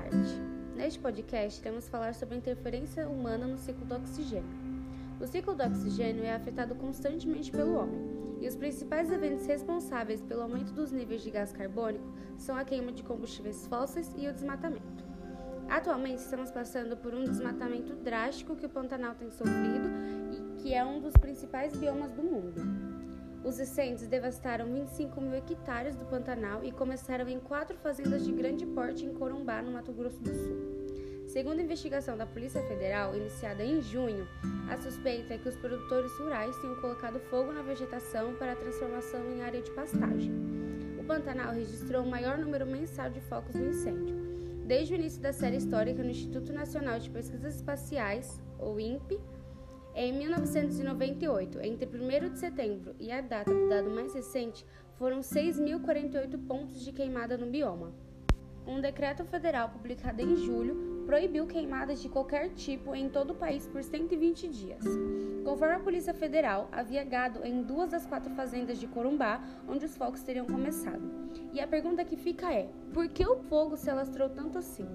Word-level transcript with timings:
tarde. 0.00 0.40
Neste 0.74 0.98
podcast, 0.98 1.60
iremos 1.60 1.88
falar 1.88 2.14
sobre 2.14 2.34
a 2.34 2.38
interferência 2.38 3.08
humana 3.08 3.46
no 3.46 3.58
ciclo 3.58 3.84
do 3.84 3.96
oxigênio. 3.96 4.48
O 5.20 5.26
ciclo 5.26 5.54
do 5.54 5.62
oxigênio 5.62 6.24
é 6.24 6.34
afetado 6.34 6.74
constantemente 6.74 7.50
pelo 7.50 7.74
homem, 7.74 8.00
e 8.40 8.48
os 8.48 8.56
principais 8.56 9.12
eventos 9.12 9.44
responsáveis 9.44 10.22
pelo 10.22 10.42
aumento 10.42 10.72
dos 10.72 10.90
níveis 10.90 11.22
de 11.22 11.30
gás 11.30 11.52
carbônico 11.52 12.10
são 12.38 12.56
a 12.56 12.64
queima 12.64 12.90
de 12.90 13.02
combustíveis 13.02 13.66
fósseis 13.66 14.10
e 14.16 14.26
o 14.26 14.32
desmatamento. 14.32 15.04
Atualmente, 15.68 16.20
estamos 16.20 16.50
passando 16.50 16.96
por 16.96 17.14
um 17.14 17.24
desmatamento 17.24 17.94
drástico 17.96 18.56
que 18.56 18.64
o 18.64 18.70
Pantanal 18.70 19.14
tem 19.14 19.30
sofrido 19.30 19.90
e 20.32 20.62
que 20.62 20.74
é 20.74 20.82
um 20.82 21.00
dos 21.00 21.12
principais 21.12 21.76
biomas 21.76 22.10
do 22.12 22.22
mundo. 22.22 22.89
Os 23.42 23.58
incêndios 23.58 24.06
devastaram 24.06 24.66
25 24.66 25.18
mil 25.20 25.34
hectares 25.34 25.96
do 25.96 26.04
Pantanal 26.04 26.62
e 26.62 26.70
começaram 26.70 27.26
em 27.26 27.40
quatro 27.40 27.76
fazendas 27.78 28.24
de 28.24 28.32
grande 28.32 28.66
porte 28.66 29.06
em 29.06 29.14
Corumbá, 29.14 29.62
no 29.62 29.72
Mato 29.72 29.92
Grosso 29.92 30.22
do 30.22 30.34
Sul. 30.34 30.80
Segundo 31.26 31.58
a 31.58 31.62
investigação 31.62 32.18
da 32.18 32.26
Polícia 32.26 32.60
Federal, 32.64 33.16
iniciada 33.16 33.64
em 33.64 33.80
junho, 33.80 34.28
a 34.68 34.76
suspeita 34.76 35.34
é 35.34 35.38
que 35.38 35.48
os 35.48 35.56
produtores 35.56 36.12
rurais 36.18 36.54
tenham 36.58 36.76
colocado 36.80 37.18
fogo 37.30 37.50
na 37.52 37.62
vegetação 37.62 38.34
para 38.34 38.52
a 38.52 38.56
transformação 38.56 39.20
em 39.32 39.42
área 39.42 39.62
de 39.62 39.70
pastagem. 39.70 40.32
O 40.98 41.04
Pantanal 41.04 41.54
registrou 41.54 42.02
o 42.02 42.10
maior 42.10 42.36
número 42.36 42.66
mensal 42.66 43.08
de 43.08 43.20
focos 43.22 43.54
no 43.54 43.68
incêndio. 43.68 44.16
Desde 44.66 44.92
o 44.92 44.96
início 44.96 45.20
da 45.20 45.32
série 45.32 45.56
histórica 45.56 46.02
no 46.02 46.10
Instituto 46.10 46.52
Nacional 46.52 46.98
de 46.98 47.08
Pesquisas 47.08 47.56
Espaciais, 47.56 48.40
ou 48.58 48.78
INPE, 48.78 49.18
em 49.94 50.12
1998, 50.12 51.60
entre 51.60 51.88
1 51.88 52.32
de 52.32 52.38
setembro 52.38 52.94
e 52.98 53.10
a 53.10 53.20
data 53.20 53.52
do 53.52 53.68
dado 53.68 53.90
mais 53.90 54.14
recente, 54.14 54.64
foram 54.96 55.20
6.048 55.20 56.46
pontos 56.46 56.84
de 56.84 56.92
queimada 56.92 57.36
no 57.36 57.46
bioma. 57.46 57.92
Um 58.66 58.80
decreto 58.80 59.24
federal 59.24 59.70
publicado 59.70 60.20
em 60.22 60.36
julho 60.36 60.89
proibiu 61.10 61.44
queimadas 61.44 62.00
de 62.00 62.08
qualquer 62.08 62.50
tipo 62.50 62.94
em 62.94 63.08
todo 63.08 63.32
o 63.32 63.34
país 63.34 63.66
por 63.66 63.82
120 63.82 64.46
dias. 64.46 64.84
Conforme 65.44 65.74
a 65.74 65.80
Polícia 65.80 66.14
Federal, 66.14 66.68
havia 66.70 67.02
gado 67.02 67.44
em 67.44 67.64
duas 67.64 67.90
das 67.90 68.06
quatro 68.06 68.32
fazendas 68.36 68.78
de 68.78 68.86
Corumbá, 68.86 69.42
onde 69.68 69.84
os 69.84 69.96
focos 69.96 70.22
teriam 70.22 70.46
começado. 70.46 71.02
E 71.52 71.60
a 71.60 71.66
pergunta 71.66 72.04
que 72.04 72.16
fica 72.16 72.54
é: 72.54 72.70
por 72.94 73.08
que 73.08 73.26
o 73.26 73.34
fogo 73.34 73.76
se 73.76 73.90
alastrou 73.90 74.28
tanto 74.28 74.56
assim? 74.56 74.86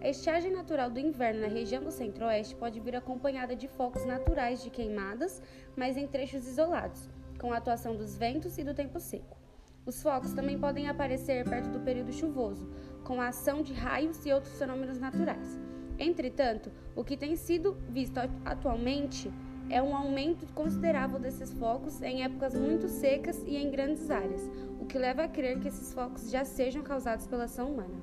A 0.00 0.08
estiagem 0.08 0.52
natural 0.52 0.90
do 0.90 1.00
inverno 1.00 1.42
na 1.42 1.48
região 1.48 1.84
do 1.84 1.90
centro-oeste 1.90 2.56
pode 2.56 2.80
vir 2.80 2.96
acompanhada 2.96 3.54
de 3.54 3.68
focos 3.68 4.06
naturais 4.06 4.62
de 4.62 4.70
queimadas, 4.70 5.42
mas 5.76 5.98
em 5.98 6.06
trechos 6.06 6.48
isolados, 6.48 7.10
com 7.38 7.52
a 7.52 7.58
atuação 7.58 7.94
dos 7.94 8.16
ventos 8.16 8.56
e 8.56 8.64
do 8.64 8.72
tempo 8.72 8.98
seco. 8.98 9.47
Os 9.88 10.02
focos 10.02 10.34
também 10.34 10.58
podem 10.58 10.86
aparecer 10.86 11.48
perto 11.48 11.70
do 11.70 11.80
período 11.80 12.12
chuvoso, 12.12 12.68
com 13.02 13.22
a 13.22 13.28
ação 13.28 13.62
de 13.62 13.72
raios 13.72 14.26
e 14.26 14.30
outros 14.30 14.58
fenômenos 14.58 14.98
naturais. 14.98 15.58
Entretanto, 15.98 16.70
o 16.94 17.02
que 17.02 17.16
tem 17.16 17.34
sido 17.36 17.74
visto 17.88 18.18
atualmente 18.44 19.32
é 19.70 19.82
um 19.82 19.96
aumento 19.96 20.46
considerável 20.52 21.18
desses 21.18 21.54
focos 21.54 22.02
em 22.02 22.22
épocas 22.22 22.54
muito 22.54 22.86
secas 22.86 23.42
e 23.46 23.56
em 23.56 23.70
grandes 23.70 24.10
áreas, 24.10 24.50
o 24.78 24.84
que 24.84 24.98
leva 24.98 25.24
a 25.24 25.28
crer 25.28 25.58
que 25.58 25.68
esses 25.68 25.94
focos 25.94 26.30
já 26.30 26.44
sejam 26.44 26.82
causados 26.82 27.26
pela 27.26 27.44
ação 27.44 27.72
humana. 27.72 27.96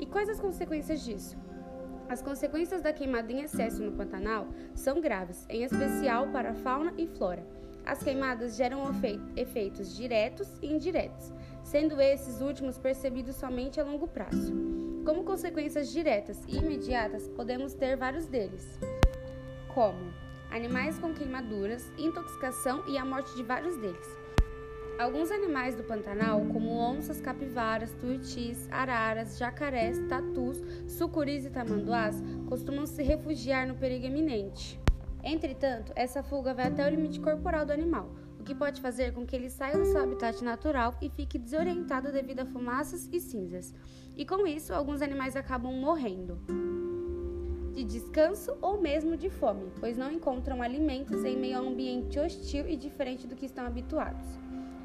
E 0.00 0.06
quais 0.06 0.28
as 0.28 0.40
consequências 0.40 1.00
disso? 1.04 1.36
As 2.08 2.20
consequências 2.20 2.82
da 2.82 2.92
queimada 2.92 3.30
em 3.30 3.42
excesso 3.42 3.80
no 3.80 3.92
Pantanal 3.92 4.48
são 4.74 5.00
graves, 5.00 5.46
em 5.48 5.62
especial 5.62 6.26
para 6.32 6.50
a 6.50 6.54
fauna 6.54 6.92
e 6.98 7.06
flora. 7.06 7.46
As 7.86 8.02
queimadas 8.02 8.56
geram 8.56 8.82
efeitos 9.36 9.94
diretos 9.94 10.48
e 10.62 10.66
indiretos, 10.66 11.32
sendo 11.62 12.00
esses 12.00 12.40
últimos 12.40 12.78
percebidos 12.78 13.36
somente 13.36 13.80
a 13.80 13.84
longo 13.84 14.06
prazo. 14.06 14.54
Como 15.04 15.22
consequências 15.22 15.92
diretas 15.92 16.42
e 16.48 16.56
imediatas, 16.56 17.28
podemos 17.28 17.74
ter 17.74 17.96
vários 17.96 18.26
deles, 18.26 18.78
como 19.74 20.14
animais 20.50 20.98
com 20.98 21.12
queimaduras, 21.12 21.92
intoxicação 21.98 22.82
e 22.88 22.96
a 22.96 23.04
morte 23.04 23.34
de 23.36 23.42
vários 23.42 23.76
deles. 23.76 24.24
Alguns 24.98 25.30
animais 25.30 25.74
do 25.74 25.82
Pantanal, 25.82 26.40
como 26.52 26.78
onças, 26.78 27.20
capivaras, 27.20 27.92
tuiutis, 28.00 28.68
araras, 28.70 29.36
jacarés, 29.36 29.98
tatus, 30.08 30.62
sucuris 30.86 31.44
e 31.44 31.50
tamanduás, 31.50 32.22
costumam 32.48 32.86
se 32.86 33.02
refugiar 33.02 33.66
no 33.66 33.74
perigo 33.74 34.06
iminente. 34.06 34.83
Entretanto, 35.24 35.90
essa 35.96 36.22
fuga 36.22 36.52
vai 36.52 36.66
até 36.66 36.86
o 36.86 36.90
limite 36.90 37.18
corporal 37.18 37.64
do 37.64 37.72
animal, 37.72 38.14
o 38.38 38.44
que 38.44 38.54
pode 38.54 38.82
fazer 38.82 39.14
com 39.14 39.24
que 39.24 39.34
ele 39.34 39.48
saia 39.48 39.78
do 39.78 39.86
seu 39.86 40.02
habitat 40.02 40.44
natural 40.44 40.94
e 41.00 41.08
fique 41.08 41.38
desorientado 41.38 42.12
devido 42.12 42.40
a 42.40 42.46
fumaças 42.46 43.08
e 43.10 43.18
cinzas. 43.18 43.74
E 44.14 44.26
com 44.26 44.46
isso, 44.46 44.74
alguns 44.74 45.00
animais 45.00 45.34
acabam 45.34 45.72
morrendo 45.72 46.38
de 47.72 47.82
descanso 47.82 48.56
ou 48.60 48.80
mesmo 48.80 49.16
de 49.16 49.30
fome, 49.30 49.72
pois 49.80 49.96
não 49.96 50.12
encontram 50.12 50.62
alimentos 50.62 51.24
em 51.24 51.36
meio 51.36 51.58
a 51.58 51.62
um 51.62 51.70
ambiente 51.70 52.20
hostil 52.20 52.68
e 52.68 52.76
diferente 52.76 53.26
do 53.26 53.34
que 53.34 53.46
estão 53.46 53.66
habituados. 53.66 54.26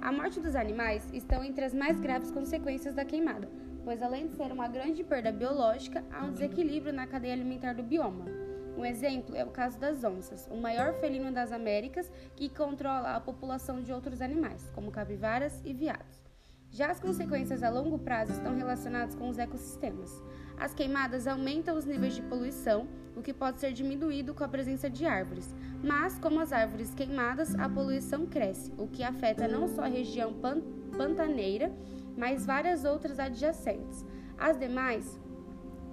A 0.00 0.12
morte 0.12 0.40
dos 0.40 0.54
animais 0.54 1.06
estão 1.12 1.44
entre 1.44 1.64
as 1.64 1.74
mais 1.74 1.98
graves 1.98 2.30
consequências 2.30 2.94
da 2.94 3.04
queimada, 3.04 3.50
pois 3.84 4.02
além 4.02 4.28
de 4.28 4.34
ser 4.34 4.52
uma 4.52 4.68
grande 4.68 5.02
perda 5.02 5.32
biológica, 5.32 6.04
há 6.12 6.24
um 6.24 6.32
desequilíbrio 6.32 6.92
na 6.92 7.06
cadeia 7.06 7.34
alimentar 7.34 7.74
do 7.74 7.82
bioma. 7.82 8.47
Um 8.78 8.84
exemplo 8.84 9.34
é 9.34 9.44
o 9.44 9.50
caso 9.50 9.76
das 9.76 10.04
onças, 10.04 10.46
o 10.48 10.56
maior 10.56 10.94
felino 11.00 11.32
das 11.32 11.50
Américas 11.50 12.08
que 12.36 12.48
controla 12.48 13.16
a 13.16 13.20
população 13.20 13.82
de 13.82 13.92
outros 13.92 14.22
animais, 14.22 14.70
como 14.72 14.92
capivaras 14.92 15.60
e 15.64 15.74
veados. 15.74 16.22
Já 16.70 16.92
as 16.92 17.00
consequências 17.00 17.64
a 17.64 17.70
longo 17.70 17.98
prazo 17.98 18.30
estão 18.30 18.54
relacionadas 18.54 19.16
com 19.16 19.28
os 19.28 19.36
ecossistemas. 19.36 20.22
As 20.56 20.74
queimadas 20.74 21.26
aumentam 21.26 21.76
os 21.76 21.86
níveis 21.86 22.14
de 22.14 22.22
poluição, 22.22 22.86
o 23.16 23.20
que 23.20 23.32
pode 23.32 23.58
ser 23.58 23.72
diminuído 23.72 24.32
com 24.32 24.44
a 24.44 24.48
presença 24.48 24.88
de 24.88 25.04
árvores. 25.04 25.52
Mas, 25.82 26.16
como 26.16 26.38
as 26.38 26.52
árvores 26.52 26.94
queimadas, 26.94 27.56
a 27.56 27.68
poluição 27.68 28.26
cresce, 28.26 28.72
o 28.78 28.86
que 28.86 29.02
afeta 29.02 29.48
não 29.48 29.66
só 29.66 29.82
a 29.82 29.88
região 29.88 30.32
pan 30.34 30.62
pantaneira, 30.96 31.72
mas 32.16 32.46
várias 32.46 32.84
outras 32.84 33.18
adjacentes. 33.18 34.06
As 34.38 34.56
demais, 34.56 35.18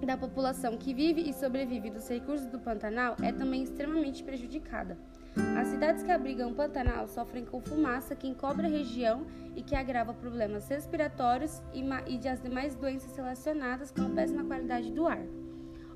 da 0.04 0.16
população 0.16 0.76
que 0.76 0.92
vive 0.92 1.22
e 1.22 1.32
sobrevive 1.32 1.90
dos 1.90 2.08
recursos 2.08 2.46
do 2.48 2.58
Pantanal, 2.58 3.16
é 3.22 3.32
também 3.32 3.62
extremamente 3.62 4.22
prejudicada. 4.22 4.98
As 5.58 5.68
cidades 5.68 6.02
que 6.02 6.10
abrigam 6.10 6.50
o 6.50 6.54
Pantanal 6.54 7.06
sofrem 7.06 7.44
com 7.44 7.60
fumaça 7.60 8.16
que 8.16 8.26
encobre 8.26 8.66
a 8.66 8.70
região 8.70 9.26
e 9.54 9.62
que 9.62 9.74
agrava 9.74 10.14
problemas 10.14 10.68
respiratórios 10.68 11.62
e, 11.72 12.18
de 12.18 12.28
as 12.28 12.42
demais 12.42 12.74
doenças 12.74 13.14
relacionadas 13.16 13.90
com 13.90 14.02
a 14.02 14.10
péssima 14.10 14.44
qualidade 14.44 14.90
do 14.90 15.06
ar. 15.06 15.22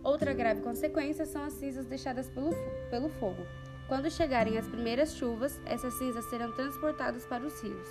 Outra 0.02 0.32
grave 0.32 0.60
consequência 0.60 1.26
são 1.26 1.42
as 1.42 1.54
cinzas 1.54 1.86
deixadas 1.86 2.28
pelo, 2.28 2.50
pelo 2.90 3.08
fogo. 3.08 3.42
Quando 3.88 4.10
chegarem 4.10 4.56
as 4.56 4.68
primeiras 4.68 5.14
chuvas, 5.14 5.60
essas 5.66 5.94
cinzas 5.94 6.24
serão 6.26 6.52
transportadas 6.52 7.26
para 7.26 7.44
os 7.44 7.60
rios, 7.60 7.88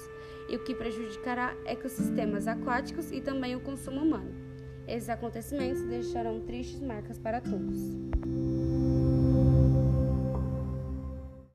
e 0.47 0.55
o 0.55 0.63
que 0.63 0.73
prejudicará 0.73 1.53
ecossistemas 1.65 2.47
aquáticos 2.47 3.11
e 3.11 3.21
também 3.21 3.55
o 3.55 3.59
consumo 3.59 4.01
humano. 4.01 4.33
Esses 4.89 5.07
acontecimentos 5.07 5.83
deixarão 5.83 6.39
tristes 6.39 6.81
marcas 6.81 7.19
para 7.19 7.39
todos. 7.39 7.77